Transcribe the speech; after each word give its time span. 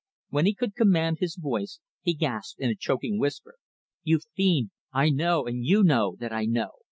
When 0.29 0.47
he 0.47 0.55
could 0.55 0.73
command 0.73 1.17
his 1.19 1.35
voice, 1.35 1.79
he 2.01 2.15
gasped 2.15 2.59
in 2.59 2.71
a 2.71 2.75
choking 2.75 3.19
whisper, 3.19 3.57
"You 4.01 4.19
fiend! 4.35 4.71
I 4.91 5.11
know, 5.11 5.45
and 5.45 5.63
you 5.63 5.83
know 5.83 6.15
that 6.19 6.33
I 6.33 6.45
know. 6.45 6.71